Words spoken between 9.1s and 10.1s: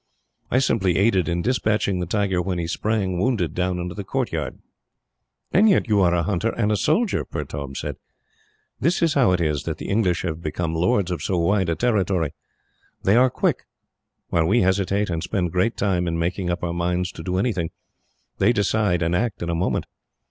how it is that the